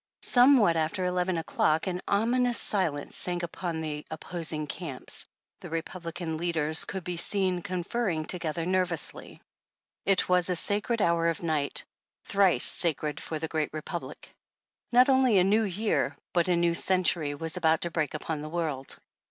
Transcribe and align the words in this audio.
Somewhat 0.23 0.75
after 0.77 1.05
eleven 1.05 1.37
o'clock, 1.37 1.85
an 1.85 2.01
ominous 2.07 2.57
silence 2.59 3.15
sank 3.15 3.43
upon 3.43 3.81
the 3.81 4.03
opposing 4.09 4.65
camps, 4.65 5.27
the 5.59 5.69
Republican 5.69 6.37
leaders 6.37 6.85
could 6.85 7.03
be 7.03 7.17
seen 7.17 7.61
conferring 7.61 8.25
together 8.25 8.65
nervously. 8.65 9.43
It 10.07 10.27
was 10.27 10.49
a 10.49 10.55
sacred 10.55 11.03
hour 11.03 11.27
of 11.29 11.43
night, 11.43 11.85
thrice 12.23 12.65
sacred 12.65 13.19
for 13.19 13.37
the 13.37 13.47
great 13.47 13.69
Republic. 13.73 14.33
Not 14.91 15.07
only 15.07 15.37
a 15.37 15.43
New 15.43 15.65
Year, 15.65 16.17
but 16.33 16.47
a 16.47 16.55
New 16.55 16.73
Century 16.73 17.35
was 17.35 17.55
about 17.55 17.81
to 17.81 17.91
break 17.91 18.15
upon 18.15 18.41
the 18.41 18.49
world. 18.49 18.97